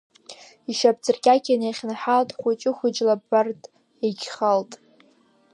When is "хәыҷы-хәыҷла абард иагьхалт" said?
2.39-4.71